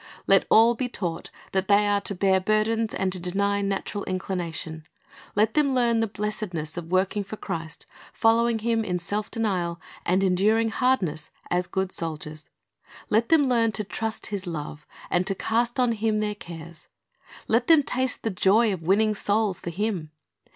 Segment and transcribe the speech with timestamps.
[0.25, 4.83] Let all be taught that they are to bear burdens and to deny natural inclination.
[5.35, 10.23] Let them learn the blessedness of working for Christ, following Him in self denial, and
[10.23, 12.49] enduring hardness' as good soldiers.
[13.11, 16.87] Let them learn to trust His love and to cast on Him their cares.
[17.47, 20.09] Let them taste the joy of winning souls for Him.